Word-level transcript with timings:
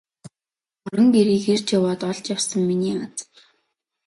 Орон 0.87 1.07
гэрийг 1.15 1.43
эрж 1.53 1.67
яваад 1.77 2.01
олж 2.09 2.19
явсан 2.35 2.61
миний 2.69 2.97
аз. 3.05 3.15